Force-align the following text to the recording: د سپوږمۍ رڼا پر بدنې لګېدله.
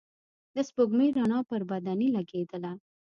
د 0.55 0.57
سپوږمۍ 0.67 1.09
رڼا 1.17 1.39
پر 1.49 1.61
بدنې 1.71 2.07
لګېدله. 2.15 2.71